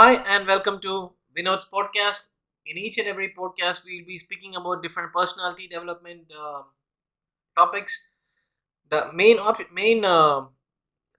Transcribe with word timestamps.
Hi, 0.00 0.14
and 0.34 0.46
welcome 0.46 0.80
to 0.80 1.12
Vinod's 1.36 1.66
podcast. 1.72 2.34
In 2.66 2.78
each 2.78 2.96
and 2.98 3.06
every 3.06 3.28
podcast, 3.38 3.84
we'll 3.84 4.06
be 4.06 4.18
speaking 4.18 4.56
about 4.56 4.82
different 4.82 5.12
personality 5.12 5.66
development 5.68 6.32
um 6.44 6.64
topics. 7.56 7.94
The 8.90 9.00
main 9.22 9.38
op- 9.38 9.72
main 9.72 10.04
uh, 10.04 10.46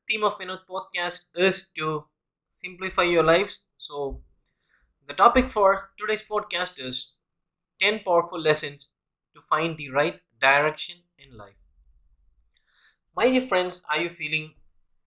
theme 0.08 0.24
of 0.30 0.38
Vinod 0.40 0.64
podcast 0.74 1.26
is 1.50 1.72
to 1.80 1.90
simplify 2.64 3.04
your 3.16 3.24
lives. 3.24 3.60
So, 3.78 4.22
the 5.08 5.16
topic 5.24 5.50
for 5.58 5.92
today's 6.00 6.24
podcast 6.34 6.80
is 6.90 7.16
10 7.82 8.00
powerful 8.10 8.40
lessons 8.50 8.90
to 9.36 9.42
find 9.52 9.78
the 9.78 9.90
right 9.92 10.22
direction 10.50 10.98
in 11.20 11.38
life. 11.38 11.62
My 13.16 13.30
dear 13.30 13.40
friends, 13.42 13.84
are 13.90 14.02
you 14.02 14.10
feeling 14.10 14.56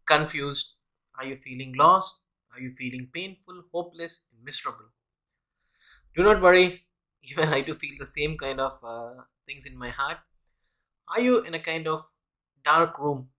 confused? 0.07 0.75
Are 1.19 1.27
you 1.27 1.37
feeling 1.37 1.75
lost? 1.77 2.23
Are 2.55 2.61
you 2.61 2.71
feeling 2.73 3.11
painful, 3.13 3.65
hopeless, 3.73 4.23
and 4.33 4.43
miserable? 4.45 4.91
Do 6.17 6.23
not 6.23 6.41
worry, 6.41 6.87
even 7.23 7.49
I 7.51 7.61
do 7.61 7.75
feel 7.75 7.95
the 7.99 8.07
same 8.07 8.39
kind 8.39 8.59
of 8.61 8.83
uh, 8.83 9.25
things 9.47 9.67
in 9.67 9.77
my 9.79 9.91
heart. 9.91 10.19
Are 11.09 11.21
you 11.21 11.43
in 11.43 11.55
a 11.55 11.61
kind 11.61 11.89
of 11.89 12.13
dark 12.65 12.99
room 12.99 13.31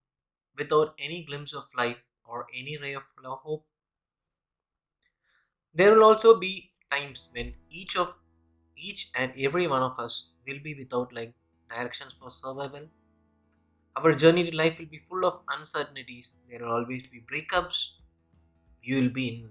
without 0.56 0.94
any 0.98 1.24
glimpse 1.24 1.54
of 1.54 1.64
light 1.76 1.98
or 2.24 2.46
any 2.54 2.78
ray 2.78 2.94
of 2.94 3.04
hope? 3.24 3.66
There 5.72 5.94
will 5.94 6.02
also 6.02 6.40
be 6.40 6.72
times 6.90 7.28
when 7.32 7.54
each 7.70 7.94
of 7.96 8.16
each 8.74 9.10
and 9.14 9.32
every 9.36 9.68
one 9.68 9.80
of 9.82 9.96
us 9.96 10.32
will 10.44 10.58
be 10.58 10.74
without 10.74 11.12
like 11.12 11.36
directions 11.70 12.14
for 12.14 12.32
survival. 12.32 12.88
Our 13.96 14.14
journey 14.14 14.48
to 14.48 14.54
life 14.56 14.78
will 14.78 14.86
be 14.86 14.96
full 14.98 15.24
of 15.24 15.42
uncertainties. 15.48 16.36
There 16.48 16.60
will 16.60 16.70
always 16.72 17.08
be 17.08 17.20
breakups. 17.20 17.94
You 18.82 19.02
will 19.02 19.10
be 19.10 19.28
in 19.28 19.50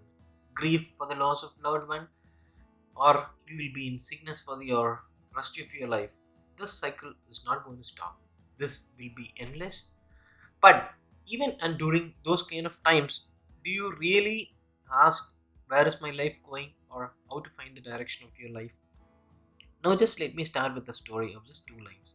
grief 0.54 0.94
for 0.98 1.08
the 1.08 1.16
loss 1.16 1.44
of 1.44 1.52
loved 1.64 1.88
one, 1.88 2.08
or 2.96 3.30
you 3.48 3.58
will 3.58 3.74
be 3.74 3.88
in 3.88 4.00
sickness 4.00 4.42
for 4.42 4.62
your 4.64 5.04
rest 5.36 5.60
of 5.60 5.74
your 5.74 5.90
life. 5.90 6.18
This 6.58 6.74
cycle 6.74 7.14
is 7.30 7.44
not 7.46 7.66
going 7.66 7.78
to 7.78 7.84
stop. 7.84 8.20
This 8.58 8.84
will 8.98 9.10
be 9.16 9.34
endless. 9.38 9.92
But 10.62 10.92
even 11.28 11.58
and 11.62 11.78
during 11.78 12.14
those 12.24 12.44
kind 12.44 12.66
of 12.66 12.82
times, 12.84 13.26
do 13.64 13.72
you 13.72 13.94
really 14.00 14.54
ask 15.04 15.36
where 15.68 15.88
is 15.88 16.00
my 16.00 16.12
life 16.12 16.38
going 16.44 16.72
or 16.90 17.14
how 17.30 17.40
to 17.40 17.50
find 17.50 17.76
the 17.76 17.82
direction 17.82 18.28
of 18.28 18.40
your 18.40 18.52
life? 18.52 18.78
Now 19.84 19.96
just 19.96 20.20
let 20.20 20.36
me 20.36 20.44
start 20.44 20.74
with 20.74 20.86
the 20.86 20.94
story 20.94 21.34
of 21.34 21.46
just 21.46 21.68
two 21.68 21.78
lines. 21.78 22.14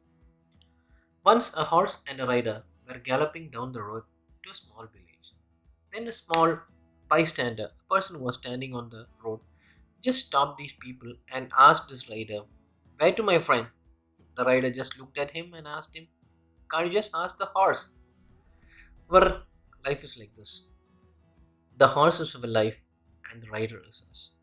Once 1.25 1.55
a 1.55 1.65
horse 1.65 2.03
and 2.09 2.21
a 2.21 2.27
rider 2.27 2.63
were 2.89 2.99
galloping 2.99 3.51
down 3.51 3.73
the 3.73 3.83
road 3.83 4.05
to 4.43 4.51
a 4.51 4.55
small 4.55 4.87
village. 4.87 5.35
Then 5.93 6.09
a 6.09 6.13
small 6.13 6.59
bystander, 7.11 7.73
a 7.81 7.95
person 7.95 8.17
who 8.17 8.25
was 8.25 8.37
standing 8.37 8.75
on 8.75 8.91
the 8.91 9.07
road, 9.25 9.41
just 10.01 10.27
stopped 10.27 10.59
these 10.59 10.73
people 10.75 11.15
and 11.33 11.53
asked 11.59 11.89
this 11.91 12.09
rider, 12.11 12.43
Where 12.99 13.13
to 13.15 13.23
my 13.23 13.39
friend? 13.39 13.69
The 14.37 14.45
rider 14.47 14.71
just 14.71 14.99
looked 14.99 15.19
at 15.19 15.33
him 15.33 15.55
and 15.55 15.69
asked 15.69 15.97
him, 15.97 16.09
Can't 16.71 16.87
you 16.89 16.93
just 16.93 17.13
ask 17.15 17.39
the 17.39 17.47
horse? 17.55 17.99
Our 19.11 19.43
life 19.85 20.05
is 20.05 20.17
like 20.19 20.35
this. 20.35 20.69
The 21.77 21.89
horse 21.89 22.21
is 22.21 22.37
our 22.37 22.47
life 22.47 22.85
and 23.31 23.43
the 23.43 23.51
rider 23.51 23.81
is 23.81 24.07
us. 24.09 24.37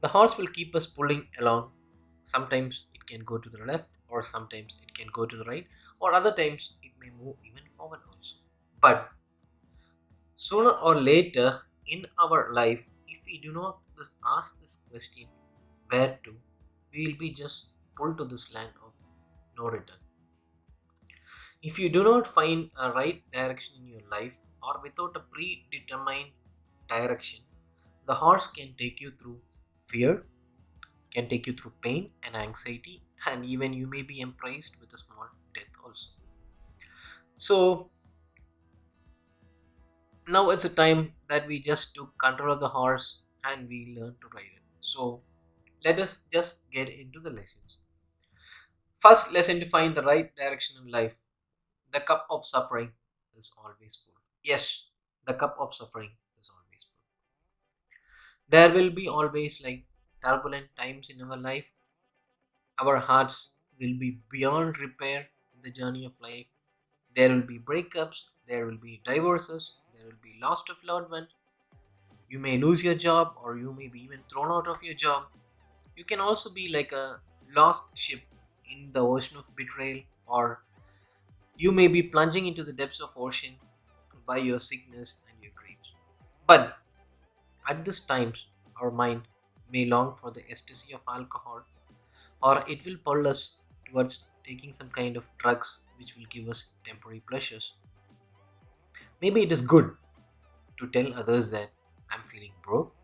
The 0.00 0.08
horse 0.08 0.38
will 0.38 0.48
keep 0.48 0.74
us 0.76 0.86
pulling 0.86 1.28
along. 1.40 1.72
Sometimes 2.24 2.88
it 2.94 3.06
can 3.06 3.22
go 3.22 3.38
to 3.38 3.50
the 3.50 3.58
left, 3.64 3.90
or 4.08 4.22
sometimes 4.22 4.80
it 4.82 4.94
can 4.94 5.08
go 5.12 5.26
to 5.26 5.36
the 5.36 5.44
right, 5.44 5.66
or 6.00 6.14
other 6.14 6.32
times 6.32 6.76
it 6.82 6.92
may 7.00 7.10
move 7.10 7.36
even 7.44 7.68
forward 7.70 8.00
also. 8.08 8.38
But 8.80 9.10
sooner 10.34 10.70
or 10.70 10.94
later 11.00 11.62
in 11.86 12.06
our 12.18 12.52
life, 12.52 12.88
if 13.08 13.24
we 13.26 13.38
do 13.38 13.52
not 13.52 13.78
ask 14.36 14.60
this 14.60 14.78
question, 14.90 15.28
where 15.88 16.18
to, 16.24 16.36
we 16.92 17.06
will 17.06 17.18
be 17.18 17.30
just 17.30 17.68
pulled 17.96 18.18
to 18.18 18.24
this 18.24 18.52
land 18.54 18.72
of 18.84 18.94
no 19.58 19.64
return. 19.64 19.98
If 21.62 21.78
you 21.78 21.88
do 21.88 22.04
not 22.04 22.26
find 22.26 22.70
a 22.78 22.92
right 22.92 23.22
direction 23.32 23.76
in 23.80 23.88
your 23.88 24.02
life, 24.10 24.40
or 24.62 24.80
without 24.82 25.16
a 25.16 25.20
predetermined 25.20 26.32
direction, 26.88 27.40
the 28.06 28.14
horse 28.14 28.46
can 28.46 28.74
take 28.76 29.00
you 29.00 29.10
through 29.10 29.40
fear, 29.80 30.26
can 31.12 31.28
take 31.28 31.46
you 31.46 31.52
through 31.54 31.72
pain 31.80 32.10
and 32.22 32.36
anxiety, 32.36 33.02
and 33.26 33.44
even 33.44 33.72
you 33.72 33.86
may 33.86 34.02
be 34.02 34.20
embraced 34.20 34.80
with 34.80 34.92
a 34.92 34.98
small 34.98 35.28
death 35.54 35.74
also. 35.84 36.10
So 37.36 37.90
now 40.28 40.50
it's 40.50 40.64
a 40.64 40.68
time 40.68 41.14
that 41.28 41.46
we 41.46 41.60
just 41.60 41.94
took 41.94 42.18
control 42.18 42.52
of 42.52 42.60
the 42.60 42.68
horse 42.68 43.22
and 43.44 43.68
we 43.68 43.94
learn 43.98 44.16
to 44.20 44.28
ride 44.34 44.52
it. 44.56 44.62
So 44.80 45.22
let 45.84 45.98
us 46.00 46.24
just 46.32 46.70
get 46.70 46.88
into 46.88 47.20
the 47.20 47.30
lessons. 47.30 47.78
First 48.96 49.30
lesson 49.32 49.60
to 49.60 49.66
find 49.66 49.94
the 49.94 50.02
right 50.02 50.34
direction 50.34 50.82
in 50.82 50.90
life. 50.90 51.20
The 51.92 52.00
cup 52.00 52.26
of 52.30 52.46
suffering 52.46 52.94
is 53.34 53.52
always 53.58 53.96
full. 53.96 54.14
Yes, 54.44 54.86
the 55.26 55.34
cup 55.34 55.56
of 55.60 55.74
suffering 55.74 56.16
is 56.40 56.50
always 56.50 56.84
full. 56.84 57.02
There 58.48 58.72
will 58.72 58.88
be 58.88 59.06
always 59.06 59.60
like 59.62 59.84
turbulent 60.22 60.74
times 60.76 61.10
in 61.10 61.20
our 61.20 61.36
life 61.36 61.74
our 62.80 62.98
hearts 62.98 63.56
will 63.80 63.96
be 63.98 64.20
beyond 64.30 64.78
repair 64.78 65.28
in 65.52 65.60
the 65.62 65.70
journey 65.70 66.04
of 66.04 66.20
life. 66.20 66.46
There 67.14 67.28
will 67.30 67.42
be 67.46 67.58
breakups, 67.58 68.22
there 68.46 68.66
will 68.66 68.78
be 68.78 69.02
divorces, 69.04 69.78
there 70.04 70.12
will 70.12 70.22
be 70.22 70.38
loss 70.40 70.68
of 70.68 70.84
loved 70.84 71.10
one. 71.10 71.28
You 72.28 72.38
may 72.38 72.58
lose 72.58 72.84
your 72.84 72.94
job 72.94 73.34
or 73.42 73.56
you 73.56 73.72
may 73.72 73.88
be 73.88 74.02
even 74.02 74.20
thrown 74.30 74.50
out 74.50 74.68
of 74.68 74.82
your 74.82 74.92
job. 74.94 75.24
You 75.96 76.04
can 76.04 76.20
also 76.20 76.50
be 76.50 76.70
like 76.72 76.92
a 76.92 77.20
lost 77.56 77.96
ship 77.96 78.20
in 78.70 78.92
the 78.92 79.00
ocean 79.00 79.38
of 79.38 79.54
betrayal 79.56 80.02
or 80.26 80.62
you 81.56 81.72
may 81.72 81.88
be 81.88 82.02
plunging 82.02 82.46
into 82.46 82.62
the 82.62 82.72
depths 82.72 83.00
of 83.00 83.14
ocean 83.16 83.54
by 84.26 84.36
your 84.36 84.58
sickness 84.58 85.22
and 85.30 85.42
your 85.42 85.52
griefs. 85.54 85.92
But 86.46 86.76
at 87.70 87.84
this 87.84 88.00
times 88.00 88.46
our 88.80 88.90
mind 88.90 89.22
may 89.72 89.86
long 89.86 90.14
for 90.14 90.30
the 90.30 90.42
ecstasy 90.50 90.92
of 90.94 91.02
alcohol 91.08 91.62
or 92.42 92.62
it 92.68 92.84
will 92.84 92.98
pull 93.02 93.26
us 93.26 93.56
towards 93.86 94.26
taking 94.44 94.74
some 94.74 94.90
kind 94.90 95.16
of 95.16 95.30
drugs 95.38 95.80
which 95.96 96.14
will 96.16 96.26
give 96.28 96.48
us 96.50 96.66
temporary 96.84 97.20
pleasures. 97.20 97.74
Maybe 99.20 99.42
it 99.42 99.50
is 99.52 99.62
good 99.62 99.96
to 100.78 100.88
tell 100.90 101.14
others 101.14 101.50
that 101.52 101.72
I'm 102.10 102.22
feeling 102.22 102.52
broke. 102.62 102.94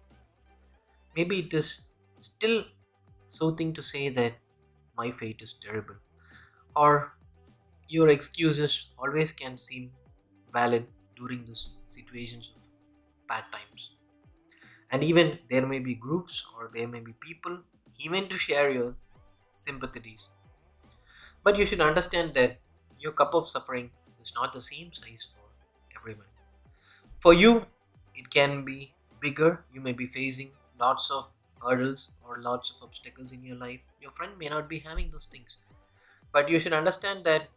Maybe 1.17 1.41
it 1.41 1.55
is 1.55 1.87
still 2.21 2.65
soothing 3.29 3.73
to 3.75 3.83
say 3.83 4.09
that 4.11 4.35
my 4.97 5.11
fate 5.11 5.43
is 5.43 5.55
terrible. 5.55 5.97
Or 6.77 7.17
your 7.89 8.09
excuses 8.09 8.93
always 8.99 9.33
can 9.33 9.59
seem 9.59 9.93
valid 10.53 10.89
during 11.17 11.45
these 11.45 11.77
situations 11.87 12.53
of 12.57 12.63
bad 13.29 13.45
times. 13.53 13.93
And 14.93 15.03
even 15.05 15.39
there 15.49 15.67
may 15.67 15.79
be 15.79 15.95
groups 15.95 16.45
or 16.57 16.71
there 16.73 16.89
may 16.89 17.01
be 17.01 17.15
people 17.15 17.63
even 17.99 18.29
to 18.29 18.39
share 18.39 18.71
your 18.71 18.97
sympathies. 19.53 20.31
But 21.43 21.59
you 21.59 21.67
should 21.67 21.81
understand 21.83 22.33
that 22.35 22.61
your 22.99 23.13
cup 23.13 23.35
of 23.35 23.47
suffering 23.47 23.91
is 24.21 24.35
not 24.35 24.53
the 24.55 24.61
same 24.61 24.93
size 24.93 25.25
for. 25.35 25.40
For 27.13 27.35
you, 27.35 27.67
it 28.15 28.31
can 28.31 28.65
be 28.65 28.95
bigger. 29.21 29.65
You 29.73 29.81
may 29.81 29.93
be 29.93 30.07
facing 30.07 30.51
lots 30.79 31.11
of 31.11 31.31
hurdles 31.63 32.13
or 32.27 32.39
lots 32.41 32.71
of 32.71 32.83
obstacles 32.83 33.33
in 33.33 33.45
your 33.45 33.57
life. 33.57 33.83
Your 34.01 34.11
friend 34.11 34.33
may 34.39 34.49
not 34.49 34.69
be 34.69 34.79
having 34.79 35.11
those 35.11 35.27
things. 35.27 35.59
But 36.33 36.49
you 36.49 36.59
should 36.59 36.73
understand 36.73 37.25
that 37.25 37.49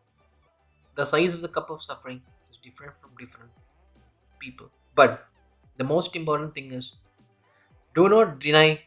the 0.95 1.05
size 1.05 1.33
of 1.33 1.41
the 1.41 1.47
cup 1.47 1.69
of 1.69 1.81
suffering 1.81 2.21
is 2.49 2.57
different 2.57 2.99
from 2.99 3.11
different 3.17 3.51
people. 4.39 4.69
But 4.95 5.25
the 5.77 5.83
most 5.83 6.15
important 6.15 6.53
thing 6.53 6.71
is 6.71 6.97
do 7.95 8.09
not 8.09 8.39
deny 8.39 8.83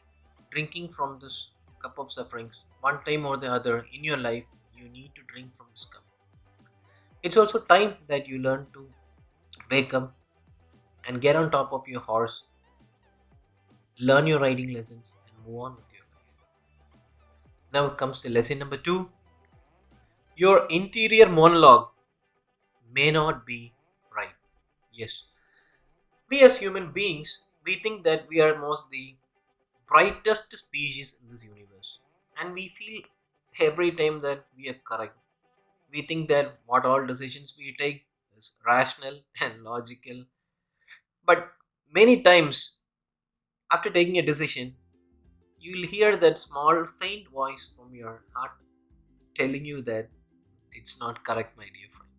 drinking 0.51 0.89
from 0.89 1.19
this 1.21 1.51
cup 1.81 1.99
of 1.99 2.13
sufferings. 2.13 2.67
One 2.81 3.03
time 3.05 3.25
or 3.27 3.37
the 3.37 3.51
other 3.53 3.87
in 3.93 4.05
your 4.05 4.17
life, 4.17 4.49
you 4.77 4.89
need 4.89 5.15
to 5.15 5.23
drink 5.27 5.55
from 5.55 5.67
this 5.73 5.85
cup. 5.85 6.03
It's 7.23 7.37
also 7.37 7.59
time 7.61 7.95
that 8.07 8.29
you 8.29 8.39
learn 8.39 8.67
to 8.75 8.89
wake 9.71 9.95
up 9.95 10.15
and 11.09 11.21
get 11.21 11.37
on 11.37 11.51
top 11.51 11.73
of 11.73 11.89
your 11.89 12.01
horse, 12.01 12.45
learn 13.99 14.27
your 14.27 14.39
riding 14.41 14.73
lessons, 14.73 15.17
and 15.27 15.47
move 15.47 15.61
on 15.65 15.77
with 15.77 15.93
your 15.93 16.05
life. 16.15 16.45
Now 17.73 17.91
comes 17.91 18.23
the 18.23 18.29
lesson 18.29 18.59
number 18.59 18.77
two. 18.77 19.13
Your 20.37 20.67
interior 20.71 21.29
monologue 21.29 21.91
may 22.91 23.11
not 23.11 23.45
be 23.45 23.75
right. 24.15 24.35
Yes, 24.93 25.25
we 26.31 26.41
as 26.43 26.59
human 26.59 26.93
beings, 26.93 27.49
we 27.65 27.75
think 27.75 28.05
that 28.05 28.29
we 28.29 28.41
are 28.41 28.59
most 28.59 28.91
the 28.91 29.17
brightest 29.87 30.57
species 30.57 31.21
in 31.23 31.29
this 31.31 31.45
universe. 31.45 32.01
And 32.39 32.55
we 32.55 32.69
feel 32.69 33.03
every 33.61 33.93
time 33.93 34.21
that 34.23 34.47
we 34.57 34.69
are 34.71 34.81
correct. 34.85 35.17
We 35.93 36.03
think 36.03 36.29
that 36.31 36.59
what 36.67 36.85
all 36.87 37.07
decisions 37.07 37.55
we 37.59 37.75
take 37.79 38.07
is 38.37 38.53
rational 38.67 39.21
and 39.41 39.63
logical. 39.65 40.25
But 41.27 41.53
many 42.01 42.23
times 42.23 42.83
After 43.75 43.91
taking 43.91 44.19
a 44.19 44.23
decision, 44.29 44.77
you 45.59 45.73
will 45.77 45.89
hear 45.89 46.17
that 46.17 46.39
small, 46.39 46.87
faint 46.87 47.29
voice 47.31 47.65
from 47.77 47.95
your 47.95 48.15
heart 48.35 48.53
telling 49.41 49.65
you 49.71 49.83
that 49.91 50.11
it's 50.73 50.99
not 51.01 51.25
correct, 51.25 51.57
my 51.57 51.69
dear 51.77 51.91
friend. 51.97 52.13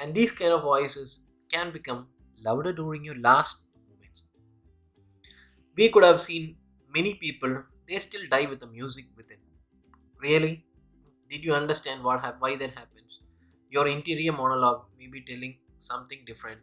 And 0.00 0.14
these 0.14 0.32
kind 0.32 0.52
of 0.52 0.62
voices 0.64 1.20
can 1.52 1.72
become 1.72 2.08
louder 2.48 2.72
during 2.72 3.04
your 3.04 3.18
last 3.28 3.66
moments. 3.88 4.26
We 5.76 5.88
could 5.90 6.04
have 6.04 6.20
seen 6.20 6.56
many 6.88 7.14
people, 7.14 7.64
they 7.88 7.98
still 7.98 8.26
die 8.30 8.46
with 8.46 8.60
the 8.60 8.66
music 8.66 9.06
within. 9.16 9.38
Really? 10.20 10.66
Did 11.30 11.44
you 11.44 11.54
understand 11.54 12.04
what 12.04 12.22
hap- 12.22 12.40
why 12.40 12.56
that 12.56 12.78
happens? 12.78 13.22
Your 13.70 13.88
interior 13.88 14.32
monologue 14.32 14.86
may 14.98 15.08
be 15.08 15.22
telling 15.22 15.60
something 15.78 16.24
different 16.26 16.62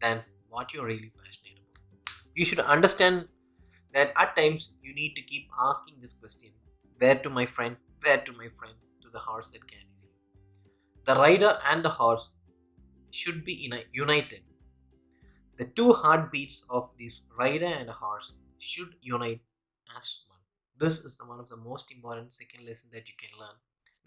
than 0.00 0.24
what 0.54 0.72
you're 0.74 0.86
really 0.86 1.12
passionate 1.22 1.58
about. 1.58 2.14
You 2.34 2.44
should 2.44 2.60
understand 2.60 3.28
that 3.92 4.12
at 4.16 4.36
times 4.36 4.74
you 4.82 4.94
need 4.94 5.14
to 5.16 5.22
keep 5.22 5.48
asking 5.70 6.00
this 6.00 6.14
question 6.14 6.52
where 6.98 7.16
to 7.18 7.30
my 7.30 7.46
friend, 7.46 7.76
where 8.04 8.18
to 8.18 8.32
my 8.32 8.48
friend, 8.48 8.74
to 9.02 9.10
the 9.10 9.20
horse 9.20 9.52
that 9.52 9.66
carries 9.68 10.10
you. 10.10 10.14
The 11.04 11.16
rider 11.16 11.58
and 11.66 11.84
the 11.84 11.90
horse 11.90 12.32
should 13.12 13.44
be 13.44 13.54
uni- 13.54 13.86
united. 13.92 14.42
The 15.56 15.66
two 15.66 15.92
heartbeats 15.94 16.64
of 16.70 16.96
this 16.98 17.22
rider 17.36 17.66
and 17.66 17.88
a 17.88 17.92
horse 17.92 18.34
should 18.58 18.96
unite 19.00 19.42
as 19.96 20.20
one. 20.28 20.40
This 20.76 20.98
is 21.04 21.16
the 21.16 21.26
one 21.26 21.40
of 21.40 21.48
the 21.48 21.56
most 21.56 21.90
important 21.90 22.32
second 22.34 22.64
lesson 22.66 22.90
that 22.92 23.08
you 23.08 23.14
can 23.16 23.36
learn. 23.38 23.56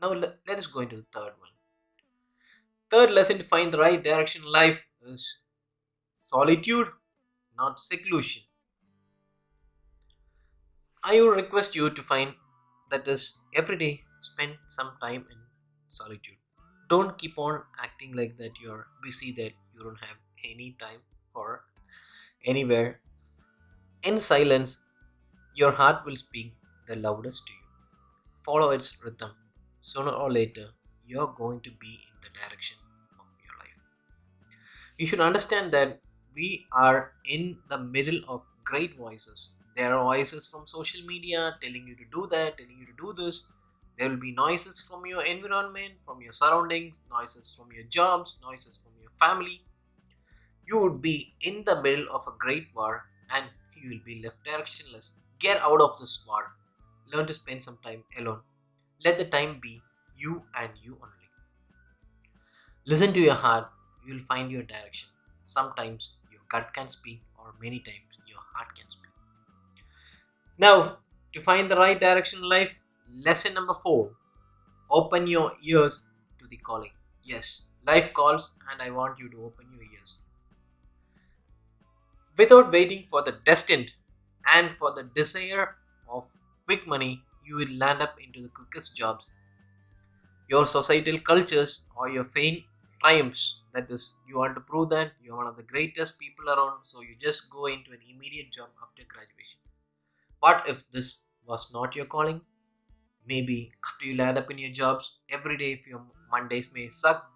Now 0.02 0.14
let 0.14 0.58
us 0.58 0.68
go 0.68 0.80
into 0.82 0.98
the 0.98 1.08
third 1.12 1.34
one. 1.40 1.52
Third 2.90 3.12
lesson 3.12 3.38
to 3.38 3.44
find 3.44 3.74
the 3.74 3.78
right 3.78 4.02
direction 4.04 4.44
in 4.44 4.52
life 4.52 4.90
is 5.02 5.42
solitude, 6.18 6.90
not 7.58 7.80
seclusion. 7.80 8.44
I 11.04 11.20
would 11.22 11.36
request 11.36 11.76
you 11.76 11.90
to 11.90 12.02
find 12.04 12.36
that 12.92 13.08
is 13.08 13.40
every 13.56 13.78
day 13.78 14.04
spend 14.20 14.58
some 14.68 14.98
time 15.02 15.26
in 15.32 15.38
solitude. 15.88 16.38
Don't 16.90 17.18
keep 17.18 17.38
on 17.38 17.64
acting 17.80 18.16
like 18.16 18.38
that 18.38 18.60
you're 18.60 18.88
busy, 19.02 19.32
that 19.34 19.54
you 19.74 19.84
don't 19.84 20.00
have 20.04 20.18
any 20.46 20.74
time 20.80 21.02
for 21.34 21.66
anywhere. 22.46 23.02
In 24.02 24.20
silence, 24.20 24.84
your 25.56 25.74
heart 25.74 26.06
will 26.06 26.16
speak 26.18 26.56
the 26.88 26.96
loudest 26.96 27.48
to 27.48 27.54
you. 27.54 27.60
Follow 28.38 28.72
its 28.72 29.04
rhythm. 29.04 29.34
Sooner 29.82 30.12
or 30.12 30.32
later, 30.32 30.72
you're 31.06 31.34
going 31.34 31.62
to 31.62 31.72
be 31.72 32.08
in 32.12 32.22
the 32.22 32.30
direction 32.30 32.78
of 33.20 33.28
your 33.46 33.58
life. 33.60 33.88
You 34.98 35.08
should 35.08 35.20
understand 35.22 35.72
that 35.74 36.02
we 36.38 36.68
are 36.74 37.14
in 37.26 37.60
the 37.70 37.78
middle 37.80 38.22
of 38.30 38.44
great 38.64 38.98
voices. 38.98 39.52
There 39.76 39.94
are 39.96 40.04
voices 40.04 40.48
from 40.48 40.68
social 40.68 41.06
media 41.06 41.58
telling 41.62 41.88
you 41.88 41.96
to 41.96 42.06
do 42.12 42.28
that, 42.32 42.58
telling 42.58 42.78
you 42.80 42.86
to 42.88 42.98
do 43.06 43.14
this. 43.24 43.44
There 43.98 44.10
will 44.10 44.18
be 44.18 44.32
noises 44.32 44.80
from 44.88 45.06
your 45.06 45.24
environment, 45.24 45.96
from 46.06 46.22
your 46.22 46.34
surroundings, 46.34 47.00
noises 47.10 47.54
from 47.58 47.72
your 47.74 47.86
jobs, 47.86 48.38
noises 48.44 48.78
from 48.78 48.94
your 49.02 49.12
family. 49.12 49.62
You 50.68 50.82
would 50.82 51.02
be 51.02 51.34
in 51.42 51.64
the 51.66 51.82
middle 51.82 52.08
of 52.12 52.28
a 52.28 52.38
great 52.38 52.68
war 52.76 53.06
and 53.34 53.46
you 53.76 53.90
will 53.90 54.04
be 54.06 54.22
left 54.22 54.44
directionless. 54.46 55.14
Get 55.40 55.62
out 55.62 55.82
of 55.82 55.98
this 56.00 56.24
war. 56.28 56.56
Learn 57.12 57.26
to 57.28 57.34
spend 57.34 57.64
some 57.64 57.78
time 57.84 58.04
alone. 58.18 58.42
Let 59.04 59.18
the 59.18 59.26
time 59.26 59.60
be 59.62 59.82
you 60.16 60.46
and 60.56 60.72
you 60.84 60.96
only. 61.02 61.14
Listen 62.86 63.14
to 63.14 63.20
your 63.20 63.36
heart, 63.36 63.70
you 64.06 64.14
will 64.14 64.22
find 64.22 64.52
your 64.52 64.64
direction. 64.64 65.10
Sometimes 65.44 66.16
gut 66.50 66.74
can 66.74 66.90
speak, 66.90 67.22
or 67.38 67.54
many 67.62 67.80
times 67.80 68.18
your 68.28 68.40
heart 68.54 68.76
can 68.76 68.90
speak. 68.90 69.12
Now, 70.58 70.98
to 71.32 71.40
find 71.40 71.72
the 71.72 71.78
right 71.78 71.98
direction 71.98 72.40
in 72.44 72.50
life, 72.50 72.84
lesson 73.10 73.54
number 73.54 73.74
four 73.74 74.18
open 74.92 75.28
your 75.28 75.54
ears 75.64 76.08
to 76.40 76.48
the 76.48 76.58
calling. 76.58 76.92
Yes, 77.24 77.68
life 77.88 78.14
calls, 78.14 78.58
and 78.72 78.82
I 78.82 78.92
want 78.92 79.20
you 79.20 79.30
to 79.30 79.46
open 79.46 79.72
your 79.74 79.84
ears. 79.84 80.20
Without 82.38 82.72
waiting 82.72 83.04
for 83.04 83.22
the 83.22 83.34
destined 83.34 83.92
and 84.54 84.70
for 84.70 84.94
the 84.94 85.04
desire 85.04 85.76
of 86.08 86.38
quick 86.66 86.88
money, 86.88 87.26
you 87.44 87.58
will 87.58 87.72
land 87.74 88.02
up 88.02 88.18
into 88.24 88.42
the 88.42 88.48
quickest 88.50 88.96
jobs 88.96 89.30
your 90.48 90.66
societal 90.66 91.20
cultures 91.20 91.90
or 91.96 92.10
your 92.10 92.24
fame 92.24 92.64
triumphs. 93.02 93.62
That 93.74 93.90
is, 93.92 94.18
you 94.28 94.38
want 94.38 94.56
to 94.56 94.62
prove 94.62 94.90
that 94.90 95.14
you're 95.24 95.38
one 95.38 95.48
of 95.48 95.56
the 95.56 95.64
greatest 95.64 96.20
people 96.20 96.50
around, 96.50 96.86
so 96.86 97.02
you 97.02 97.16
just 97.18 97.50
go 97.50 97.66
into 97.68 97.92
an 97.92 98.00
immediate 98.10 98.52
job 98.52 98.70
after 98.84 99.04
graduation. 99.04 99.60
But 100.42 100.68
if 100.70 100.90
this 100.92 101.26
was 101.46 101.72
not 101.74 101.96
your 101.96 102.06
calling? 102.06 102.42
Maybe 103.28 103.74
after 103.86 104.06
you 104.06 104.18
land 104.18 104.38
up 104.38 104.52
in 104.52 104.58
your 104.60 104.72
jobs, 104.72 105.20
every 105.32 105.58
day 105.58 105.74
if 105.74 105.88
your 105.88 106.06
Mondays 106.32 106.74
may 106.74 106.90
suck, 106.90 107.32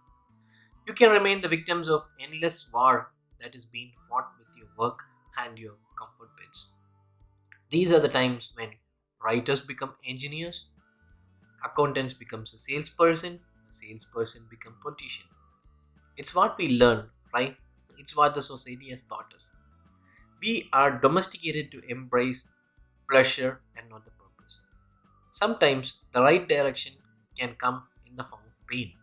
you 0.87 0.93
can 0.93 1.11
remain 1.11 1.41
the 1.41 1.47
victims 1.49 1.89
of 1.89 2.07
endless 2.19 2.69
war 2.73 3.11
that 3.39 3.55
is 3.55 3.65
being 3.65 3.93
fought 4.09 4.31
with 4.37 4.47
your 4.57 4.67
work 4.77 5.03
and 5.39 5.57
your 5.57 5.75
comfort 5.97 6.29
beds. 6.37 6.69
These 7.71 7.91
are 7.91 7.99
the 7.99 8.07
times 8.09 8.51
when 8.55 8.73
writers 9.23 9.61
become 9.61 9.95
engineers, 10.05 10.67
accountants 11.65 12.13
becomes 12.13 12.53
a 12.53 12.57
salesperson, 12.57 13.41
a 13.69 13.73
salesperson 13.73 14.47
become 14.49 14.77
politician. 14.83 15.25
It's 16.17 16.33
what 16.35 16.57
we 16.57 16.77
learn, 16.79 17.09
right? 17.33 17.57
It's 17.97 18.15
what 18.15 18.33
the 18.35 18.41
society 18.41 18.89
has 18.91 19.03
taught 19.03 19.33
us. 19.35 19.51
We 20.41 20.69
are 20.73 20.99
domesticated 20.99 21.71
to 21.71 21.81
embrace 21.89 22.49
pleasure 23.09 23.61
and 23.77 23.89
not 23.89 24.05
the 24.05 24.11
purpose. 24.11 24.61
Sometimes 25.29 25.99
the 26.13 26.21
right 26.21 26.47
direction 26.47 26.93
can 27.37 27.55
come 27.55 27.87
in 28.05 28.15
the 28.17 28.23
form 28.25 28.43
of 28.47 28.57
pain. 28.67 28.93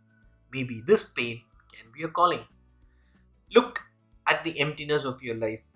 Maybe 0.53 0.83
this 0.87 1.05
pain 1.13 1.43
can 1.75 1.93
be 1.93 2.05
a 2.05 2.09
calling. 2.09 2.47
Look 3.55 3.83
at 4.27 4.43
the 4.43 4.59
emptiness 4.59 5.05
of 5.05 5.23
your 5.23 5.35
life. 5.35 5.69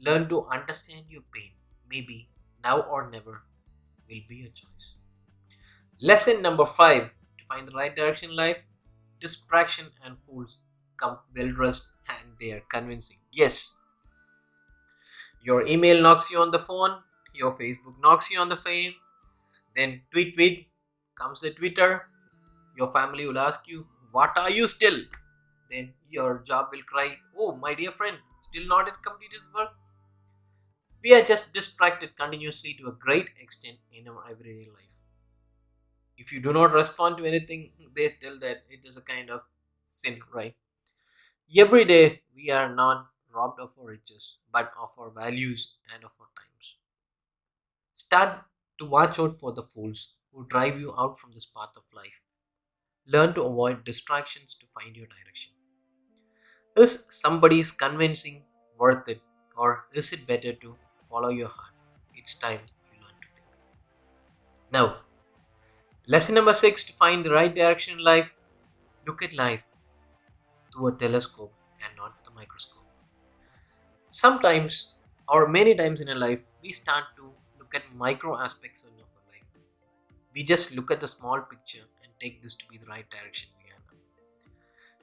Learn 0.00 0.28
to 0.30 0.46
understand 0.48 1.06
your 1.10 1.22
pain. 1.34 1.52
Maybe 1.88 2.30
now 2.64 2.80
or 2.80 3.08
never 3.10 3.44
will 4.08 4.22
be 4.28 4.36
your 4.36 4.50
choice. 4.50 4.96
Lesson 6.00 6.42
number 6.42 6.66
five 6.66 7.10
to 7.38 7.44
find 7.44 7.68
the 7.68 7.72
right 7.72 7.94
direction 7.94 8.30
in 8.30 8.36
life 8.36 8.66
distraction 9.20 9.86
and 10.04 10.18
fools 10.18 10.60
come 10.98 11.18
well 11.36 11.50
dressed 11.52 11.88
and 12.08 12.34
they 12.40 12.52
are 12.52 12.62
convincing. 12.70 13.18
Yes, 13.32 13.76
your 15.42 15.66
email 15.66 16.02
knocks 16.02 16.30
you 16.30 16.38
on 16.40 16.50
the 16.50 16.58
phone, 16.58 16.98
your 17.34 17.52
Facebook 17.58 18.00
knocks 18.00 18.30
you 18.30 18.38
on 18.40 18.48
the 18.48 18.56
phone, 18.56 18.94
then 19.76 20.02
tweet 20.12 20.34
tweet 20.36 20.68
comes 21.16 21.40
the 21.40 21.50
Twitter, 21.50 22.08
your 22.78 22.92
family 22.92 23.26
will 23.26 23.38
ask 23.38 23.68
you, 23.68 23.86
What 24.12 24.36
are 24.38 24.50
you 24.50 24.68
still? 24.68 25.00
Then 25.70 25.94
your 26.08 26.42
job 26.44 26.68
will 26.72 26.82
cry, 26.82 27.18
Oh, 27.38 27.56
my 27.56 27.74
dear 27.74 27.90
friend, 27.92 28.18
still 28.40 28.66
not 28.68 28.86
yet 28.86 29.02
completed 29.02 29.40
work. 29.54 29.70
We 31.02 31.12
are 31.12 31.24
just 31.24 31.52
distracted 31.52 32.14
continuously 32.14 32.72
to 32.74 32.86
a 32.86 32.92
great 32.92 33.30
extent 33.40 33.80
in 33.90 34.06
our 34.06 34.24
everyday 34.30 34.70
life. 34.70 35.02
If 36.18 36.32
you 36.32 36.40
do 36.40 36.52
not 36.52 36.72
respond 36.72 37.16
to 37.16 37.24
anything, 37.24 37.72
they 37.94 38.10
tell 38.10 38.38
that 38.40 38.64
it 38.68 38.84
is 38.84 38.98
a 38.98 39.02
kind 39.02 39.30
of 39.30 39.48
sin, 39.86 40.20
right? 40.32 40.54
Every 41.56 41.84
day 41.86 42.22
we 42.36 42.50
are 42.50 42.74
not 42.74 43.08
robbed 43.34 43.58
of 43.58 43.74
our 43.80 43.86
riches, 43.88 44.38
but 44.52 44.70
of 44.80 44.90
our 44.98 45.10
values 45.10 45.72
and 45.94 46.04
of 46.04 46.12
our 46.20 46.28
times. 46.36 46.76
Start 47.94 48.44
to 48.78 48.84
watch 48.84 49.18
out 49.18 49.34
for 49.34 49.52
the 49.52 49.62
fools 49.62 50.14
who 50.32 50.46
drive 50.46 50.78
you 50.78 50.94
out 50.96 51.18
from 51.18 51.32
this 51.32 51.46
path 51.46 51.70
of 51.76 51.84
life. 51.94 52.22
Learn 53.06 53.32
to 53.34 53.42
avoid 53.42 53.84
distractions 53.84 54.54
to 54.56 54.66
find 54.66 54.96
your 54.96 55.06
direction. 55.06 55.52
Is 56.76 57.04
somebody's 57.08 57.70
convincing 57.72 58.44
worth 58.78 59.08
it, 59.08 59.20
or 59.56 59.86
is 59.92 60.12
it 60.12 60.26
better 60.26 60.52
to 60.52 60.76
follow 60.96 61.30
your 61.30 61.48
heart? 61.48 61.74
It's 62.14 62.34
time 62.34 62.60
you 62.92 63.00
learn 63.00 63.16
to 63.22 63.28
think. 63.34 63.46
Now, 64.70 64.98
lesson 66.06 66.34
number 66.34 66.54
six 66.54 66.84
to 66.84 66.92
find 66.92 67.24
the 67.24 67.30
right 67.32 67.54
direction 67.54 67.98
in 67.98 68.04
life 68.04 68.36
look 69.06 69.22
at 69.22 69.32
life 69.32 69.66
through 70.78 70.88
a 70.88 70.92
telescope 70.92 71.52
and 71.84 71.96
not 71.96 72.12
with 72.16 72.28
a 72.30 72.34
microscope. 72.34 72.84
Sometimes, 74.10 74.94
or 75.28 75.48
many 75.48 75.74
times 75.74 76.00
in 76.00 76.08
a 76.08 76.14
life, 76.14 76.44
we 76.62 76.70
start 76.70 77.04
to 77.16 77.32
look 77.58 77.74
at 77.74 77.82
micro 77.94 78.38
aspects 78.38 78.84
of 78.84 78.92
our 78.92 78.98
life. 79.32 79.52
We 80.34 80.42
just 80.42 80.74
look 80.74 80.90
at 80.90 81.00
the 81.00 81.08
small 81.08 81.40
picture 81.40 81.84
and 82.02 82.12
take 82.20 82.42
this 82.42 82.54
to 82.56 82.66
be 82.68 82.78
the 82.78 82.86
right 82.86 83.10
direction 83.10 83.50
we 83.58 83.70
are. 83.70 83.82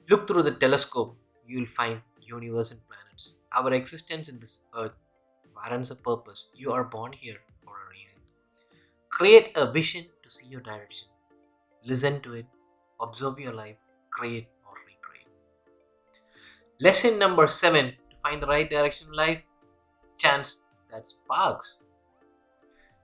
Look 0.08 0.26
through 0.26 0.44
the 0.44 0.52
telescope, 0.52 1.16
you 1.46 1.58
will 1.58 1.66
find 1.66 2.00
universe 2.20 2.72
and 2.72 2.80
planets. 2.88 3.36
Our 3.52 3.72
existence 3.74 4.28
in 4.28 4.40
this 4.40 4.68
earth 4.76 4.92
warrants 5.54 5.90
a 5.90 5.96
purpose. 5.96 6.48
You 6.54 6.72
are 6.72 6.84
born 6.84 7.12
here 7.12 7.38
for 7.62 7.72
a 7.72 7.90
reason. 7.90 8.20
Create 9.08 9.52
a 9.56 9.70
vision 9.70 10.06
to 10.22 10.30
see 10.30 10.48
your 10.48 10.60
direction. 10.60 11.08
Listen 11.84 12.20
to 12.22 12.34
it, 12.34 12.46
observe 13.00 13.38
your 13.38 13.52
life, 13.52 13.78
create. 14.10 14.48
Lesson 16.80 17.18
number 17.18 17.46
seven 17.46 17.94
to 18.10 18.16
find 18.16 18.42
the 18.42 18.46
right 18.46 18.68
direction 18.68 19.08
in 19.08 19.14
life 19.14 19.46
chance 20.18 20.64
that 20.90 21.08
sparks. 21.08 21.82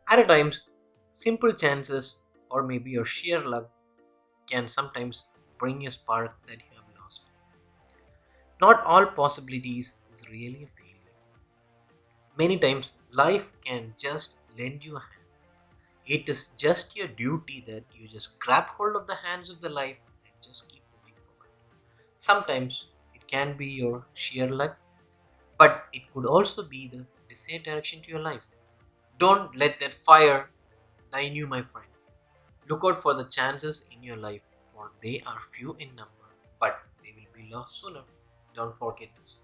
At 0.09 0.29
times, 0.29 0.69
simple 1.09 1.53
chances 1.53 2.23
or 2.51 2.63
maybe 2.63 2.91
your 2.91 3.05
sheer 3.05 3.41
luck 3.41 3.71
can 4.49 4.69
sometimes 4.69 5.27
bring 5.59 5.87
a 5.87 5.91
spark 5.91 6.37
that 6.47 6.59
you 6.59 6.77
have 6.77 7.03
lost. 7.03 7.23
Not 8.61 8.83
all 8.85 9.07
possibilities 9.07 9.99
is 10.13 10.29
really 10.31 10.65
a 10.65 10.67
failure. 10.67 10.93
Many 12.37 12.59
times, 12.59 12.93
life 13.11 13.53
can 13.65 13.95
just 13.99 14.37
lend 14.59 14.85
you 14.85 14.97
a 14.97 15.01
hand. 15.01 15.27
It 16.07 16.29
is 16.29 16.49
just 16.49 16.97
your 16.97 17.09
duty 17.09 17.65
that 17.69 17.85
you 17.95 18.09
just 18.09 18.39
grab 18.41 18.65
hold 18.65 18.97
of 18.97 19.07
the 19.07 19.17
hands 19.17 19.51
of 19.51 19.61
the 19.61 19.69
life 19.71 19.99
and 20.27 20.35
just 20.43 20.71
keep 20.71 20.83
moving 20.95 21.15
forward. 21.21 21.51
Sometimes 22.17 22.89
can 23.33 23.57
be 23.57 23.67
your 23.67 24.07
sheer 24.15 24.49
luck, 24.49 24.79
but 25.59 25.85
it 25.93 26.11
could 26.13 26.27
also 26.27 26.63
be 26.63 26.89
the 26.89 27.07
desired 27.29 27.65
direction 27.65 28.03
to 28.03 28.11
your 28.11 28.21
life. 28.21 28.53
Don't 29.19 29.57
let 29.57 29.81
that 29.81 29.95
fire 29.95 30.51
die 31.13 31.21
in 31.31 31.35
you, 31.35 31.47
my 31.47 31.63
friend. 31.63 31.89
Look 32.69 32.83
out 32.85 33.03
for 33.03 33.15
the 33.15 33.25
chances 33.25 33.87
in 33.91 34.03
your 34.03 34.17
life, 34.17 34.43
for 34.67 34.91
they 35.03 35.23
are 35.27 35.41
few 35.41 35.77
in 35.79 35.89
number, 35.97 36.29
but 36.61 36.81
they 37.03 37.13
will 37.17 37.31
be 37.37 37.51
lost 37.55 37.81
sooner. 37.83 38.03
Don't 38.55 38.75
forget 38.75 39.11
this. 39.17 39.39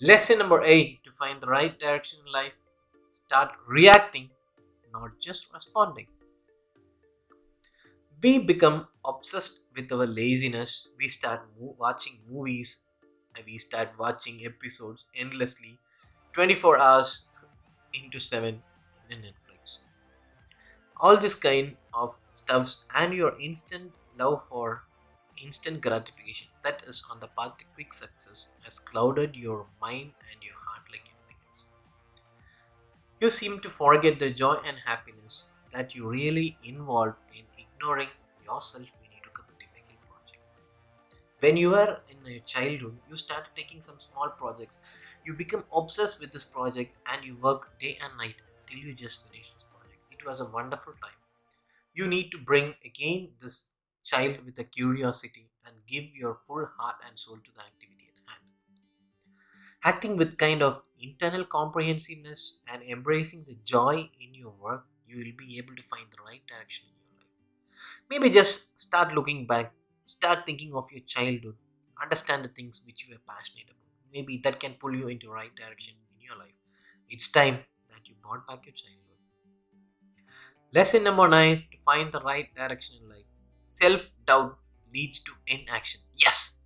Lesson 0.00 0.38
number 0.38 0.62
eight 0.64 1.04
to 1.04 1.10
find 1.10 1.40
the 1.40 1.46
right 1.46 1.78
direction 1.78 2.20
in 2.26 2.32
life 2.32 2.58
start 3.10 3.52
reacting, 3.66 4.30
not 4.92 5.18
just 5.20 5.52
responding. 5.52 6.06
We 8.22 8.38
become 8.38 8.88
obsessed 9.04 9.64
with 9.74 9.90
our 9.92 10.06
laziness. 10.06 10.92
We 10.98 11.08
start 11.08 11.48
mo- 11.58 11.74
watching 11.78 12.20
movies 12.28 12.84
and 13.34 13.44
we 13.46 13.58
start 13.58 13.98
watching 13.98 14.44
episodes 14.44 15.06
endlessly 15.14 15.80
24 16.34 16.78
hours 16.78 17.30
into 17.94 18.18
7 18.18 18.62
in 19.08 19.22
Netflix. 19.22 19.80
All 20.98 21.16
this 21.16 21.34
kind 21.34 21.78
of 21.94 22.18
stuffs 22.30 22.84
and 22.94 23.14
your 23.14 23.38
instant 23.40 23.94
love 24.14 24.44
for 24.46 24.84
instant 25.42 25.80
gratification 25.80 26.48
that 26.62 26.82
is 26.86 27.02
on 27.10 27.20
the 27.20 27.28
path 27.28 27.56
to 27.58 27.64
quick 27.74 27.94
success 27.94 28.48
has 28.64 28.78
clouded 28.78 29.34
your 29.34 29.70
mind 29.80 30.14
and 30.30 30.42
your 30.42 30.56
heart 30.66 30.86
like 30.90 31.08
anything 31.08 31.38
else. 31.48 31.68
You 33.20 33.30
seem 33.30 33.60
to 33.60 33.70
forget 33.70 34.18
the 34.18 34.30
joy 34.32 34.54
and 34.64 34.78
happiness 34.80 35.50
that 35.70 35.94
you 35.94 36.10
really 36.10 36.58
involve 36.64 37.20
in 37.30 37.47
ignoring 37.78 38.08
yourself 38.44 38.92
when 39.00 39.10
you 39.12 39.18
took 39.22 39.38
up 39.38 39.50
a 39.50 39.62
difficult 39.62 40.00
project. 40.02 40.42
When 41.40 41.56
you 41.56 41.70
were 41.70 42.00
in 42.08 42.26
your 42.26 42.40
childhood, 42.40 42.98
you 43.08 43.16
started 43.16 43.50
taking 43.54 43.82
some 43.82 43.98
small 43.98 44.30
projects. 44.30 44.80
You 45.24 45.34
become 45.34 45.64
obsessed 45.72 46.20
with 46.20 46.32
this 46.32 46.44
project 46.44 46.96
and 47.06 47.24
you 47.24 47.36
work 47.36 47.78
day 47.78 47.98
and 48.02 48.16
night 48.18 48.36
till 48.66 48.78
you 48.78 48.94
just 48.94 49.28
finish 49.30 49.52
this 49.52 49.64
project. 49.64 50.00
It 50.10 50.26
was 50.26 50.40
a 50.40 50.44
wonderful 50.46 50.94
time. 50.94 51.18
You 51.94 52.08
need 52.08 52.30
to 52.32 52.38
bring 52.38 52.74
again 52.84 53.32
this 53.40 53.66
child 54.04 54.44
with 54.44 54.58
a 54.58 54.64
curiosity 54.64 55.50
and 55.66 55.76
give 55.86 56.14
your 56.14 56.34
full 56.34 56.66
heart 56.78 56.96
and 57.06 57.18
soul 57.18 57.38
to 57.44 57.52
the 57.54 57.60
activity 57.60 58.10
at 58.12 58.20
hand. 58.28 58.44
Acting 59.84 60.16
with 60.16 60.38
kind 60.38 60.62
of 60.62 60.82
internal 61.00 61.44
comprehensiveness 61.44 62.60
and 62.68 62.82
embracing 62.82 63.44
the 63.44 63.56
joy 63.64 64.10
in 64.20 64.34
your 64.34 64.50
work, 64.50 64.86
you 65.06 65.18
will 65.18 65.32
be 65.36 65.58
able 65.58 65.74
to 65.76 65.82
find 65.82 66.06
the 66.10 66.22
right 66.24 66.46
direction. 66.46 66.86
Maybe 68.10 68.30
just 68.30 68.78
start 68.80 69.14
looking 69.14 69.46
back, 69.46 69.72
start 70.04 70.46
thinking 70.46 70.74
of 70.74 70.90
your 70.92 71.02
childhood, 71.04 71.56
understand 72.02 72.44
the 72.44 72.48
things 72.48 72.82
which 72.86 73.06
you 73.06 73.14
are 73.14 73.22
passionate 73.34 73.64
about. 73.66 73.76
Maybe 74.12 74.38
that 74.44 74.60
can 74.60 74.74
pull 74.74 74.94
you 74.94 75.08
into 75.08 75.30
right 75.30 75.54
direction 75.54 75.94
in 76.14 76.20
your 76.20 76.36
life. 76.36 76.54
It's 77.08 77.30
time 77.30 77.60
that 77.90 78.08
you 78.08 78.14
brought 78.22 78.46
back 78.46 78.66
your 78.66 78.74
childhood. 78.74 79.04
Lesson 80.72 81.02
number 81.04 81.28
nine 81.28 81.64
to 81.72 81.78
find 81.78 82.12
the 82.12 82.20
right 82.20 82.54
direction 82.54 82.96
in 83.02 83.08
life. 83.08 83.28
Self 83.64 84.12
doubt 84.26 84.58
leads 84.92 85.18
to 85.20 85.32
inaction. 85.46 86.00
Yes, 86.16 86.62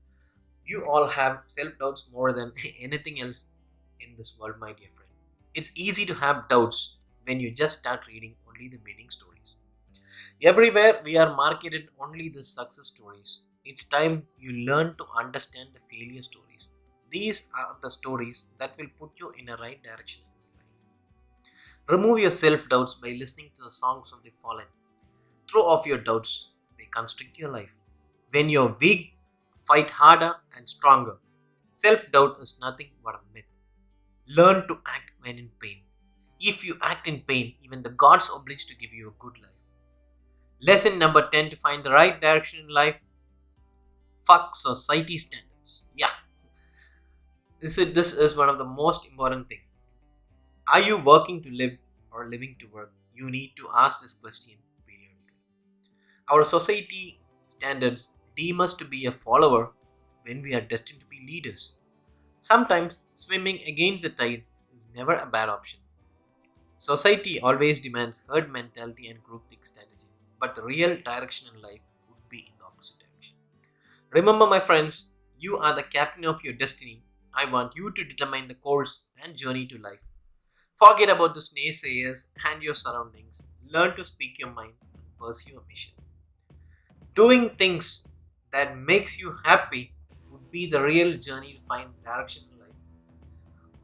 you 0.65 0.85
all 0.87 1.09
have 1.09 1.43
self 1.47 1.79
doubts 1.81 2.11
more 2.13 2.33
than 2.33 2.53
anything 2.81 3.21
else 3.21 3.51
in 4.01 4.17
this 4.17 4.39
world, 4.41 4.57
my 4.61 4.73
dear 4.73 4.91
friend. 4.93 5.11
It's 5.55 5.73
easy 5.77 6.07
to 6.07 6.15
have 6.17 6.49
doubts 6.49 6.99
when 7.25 7.41
you 7.41 7.51
just 7.53 7.81
start 7.81 8.07
reading 8.09 8.37
only 8.49 8.69
the 8.69 8.81
winning 8.85 9.11
stories. 9.11 9.52
Everywhere 10.45 11.01
we 11.05 11.17
are 11.17 11.35
marketed 11.37 11.89
only 12.01 12.29
the 12.29 12.43
success 12.43 12.87
stories. 12.87 13.43
It's 13.65 13.85
time 13.85 14.27
you 14.39 14.53
learn 14.67 14.97
to 14.97 15.05
understand 15.17 15.69
the 15.73 15.79
failure 15.79 16.21
stories. 16.23 16.67
These 17.11 17.45
are 17.57 17.77
the 17.81 17.89
stories 17.89 18.47
that 18.59 18.77
will 18.77 18.89
put 18.99 19.11
you 19.21 19.33
in 19.39 19.49
a 19.49 19.57
right 19.57 19.81
direction. 19.85 20.23
Remove 21.89 22.19
your 22.19 22.33
self 22.33 22.69
doubts 22.69 22.97
by 22.97 23.11
listening 23.11 23.51
to 23.55 23.63
the 23.63 23.71
songs 23.71 24.13
of 24.13 24.25
the 24.25 24.31
fallen. 24.31 24.67
Throw 25.49 25.63
off 25.63 25.87
your 25.87 25.99
doubts, 25.99 26.51
they 26.77 26.87
constrict 26.87 27.39
your 27.39 27.53
life. 27.53 27.77
When 28.33 28.51
you're 28.51 28.77
weak, 28.81 29.17
fight 29.57 29.91
harder 29.91 30.35
and 30.57 30.69
stronger. 30.69 31.19
Self 31.71 32.11
doubt 32.11 32.39
is 32.41 32.59
nothing 32.61 32.91
but 33.05 33.15
a 33.15 33.21
myth. 33.33 33.51
Learn 34.27 34.67
to 34.67 34.81
act 34.89 35.13
when 35.21 35.39
in 35.39 35.51
pain. 35.61 35.83
If 36.41 36.67
you 36.67 36.79
act 36.83 37.07
in 37.07 37.21
pain, 37.21 37.55
even 37.63 37.85
the 37.85 37.91
gods 37.91 38.29
oblige 38.35 38.67
to 38.67 38.77
give 38.77 38.93
you 38.93 39.09
a 39.09 39.23
good 39.23 39.41
life. 39.41 39.62
Lesson 40.63 40.99
number 40.99 41.29
10 41.29 41.51
to 41.51 41.57
find 41.57 41.85
the 41.85 41.91
right 41.91 42.21
direction 42.21 42.61
in 42.61 42.69
life 42.69 42.99
fuck 44.23 44.55
society 44.55 45.19
standards. 45.19 45.85
Yeah, 45.95 46.11
this 47.61 47.79
is, 47.79 47.93
this 47.93 48.13
is 48.13 48.37
one 48.37 48.49
of 48.49 48.59
the 48.59 48.65
most 48.65 49.07
important 49.07 49.49
thing. 49.49 49.61
Are 50.73 50.81
you 50.81 50.99
working 51.03 51.41
to 51.43 51.51
live 51.51 51.79
or 52.11 52.29
living 52.29 52.57
to 52.59 52.67
work? 52.67 52.93
You 53.15 53.31
need 53.31 53.53
to 53.57 53.69
ask 53.77 54.01
this 54.03 54.15
question 54.15 54.55
periodically. 54.87 55.35
Our 56.31 56.45
society 56.45 57.21
standards 57.47 58.15
deem 58.37 58.61
us 58.61 58.75
to 58.75 58.85
be 58.85 59.07
a 59.07 59.13
follower 59.13 59.73
when 60.25 60.43
we 60.43 60.55
are 60.55 60.61
destined 60.61 61.01
to 61.01 61.07
be 61.07 61.21
leaders. 61.27 61.77
Sometimes 62.41 63.01
swimming 63.15 63.61
against 63.67 64.03
the 64.03 64.09
tide 64.09 64.45
is 64.77 64.89
never 64.95 65.15
a 65.15 65.27
bad 65.27 65.49
option. 65.49 65.81
Society 66.79 67.39
always 67.41 67.81
demands 67.81 68.27
herd 68.29 68.51
mentality 68.51 69.09
and 69.09 69.23
groupthink 69.23 69.65
strategy, 69.65 70.02
but 70.43 70.57
the 70.57 70.65
real 70.65 70.97
direction 71.11 71.49
in 71.55 71.63
life 71.63 71.85
would 72.09 72.29
be 72.29 72.41
in 72.41 72.55
the 72.59 72.67
opposite 72.67 72.99
direction. 73.01 73.37
Remember, 74.11 74.47
my 74.49 74.61
friends, 74.61 75.09
you 75.39 75.59
are 75.59 75.75
the 75.75 75.85
captain 75.85 76.25
of 76.27 76.43
your 76.45 76.55
destiny. 76.55 77.05
I 77.37 77.47
want 77.47 77.77
you 77.77 77.93
to 77.93 78.05
determine 78.05 78.49
the 78.49 78.57
course 78.57 79.11
and 79.25 79.37
journey 79.37 79.67
to 79.69 79.79
life. 79.79 80.07
Forget 80.75 81.11
about 81.11 81.35
the 81.35 81.41
naysayers 81.59 82.29
and 82.51 82.63
your 82.63 82.75
surroundings. 82.75 83.49
Learn 83.69 83.97
to 83.97 84.05
speak 84.05 84.39
your 84.41 84.51
mind 84.53 84.75
and 84.95 85.19
pursue 85.21 85.53
your 85.53 85.63
mission. 85.69 85.95
Doing 87.15 87.51
things 87.51 88.09
that 88.53 88.77
makes 88.77 89.21
you 89.21 89.37
happy 89.45 89.95
would 90.31 90.51
be 90.51 90.67
the 90.67 90.83
real 90.83 91.17
journey 91.19 91.55
to 91.55 91.61
find 91.61 91.91
direction 92.05 92.45
in 92.53 92.59
life. 92.61 92.77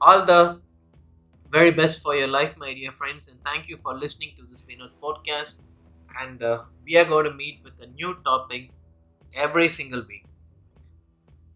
All 0.01 0.25
the 0.25 0.61
very 1.51 1.71
best 1.73 2.03
for 2.03 2.15
your 2.15 2.29
life, 2.29 2.59
my 2.59 2.75
dear 2.75 2.93
friends, 2.93 3.29
and 3.29 3.43
thank 3.45 3.69
you 3.69 3.77
for 3.77 3.95
listening 3.95 4.33
to 4.37 4.45
this 4.45 4.67
Vinod 4.67 4.93
podcast. 5.03 5.61
And 6.21 6.43
uh, 6.43 6.65
we 6.85 6.97
are 6.99 7.05
going 7.07 7.25
to 7.25 7.33
meet 7.35 7.61
with 7.65 7.81
a 7.81 7.87
new 7.87 8.21
topic 8.25 8.71
every 9.35 9.69
single 9.69 10.03
week. 10.07 10.27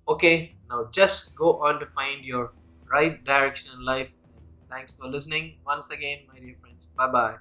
Okay, 0.08 0.56
now 0.68 0.88
just 0.90 1.34
go 1.36 1.62
on 1.62 1.78
to 1.80 1.86
find 1.86 2.24
your 2.24 2.52
right 2.90 3.22
direction 3.24 3.72
in 3.74 3.84
life. 3.84 4.14
Thanks 4.70 4.92
for 4.92 5.06
listening 5.08 5.58
once 5.66 5.90
again, 5.90 6.20
my 6.32 6.38
dear 6.40 6.54
friends. 6.54 6.88
Bye 6.96 7.08
bye. 7.08 7.36